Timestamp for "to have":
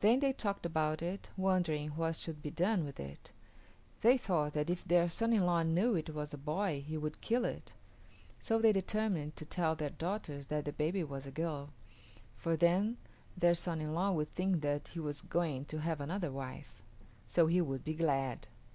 15.72-16.02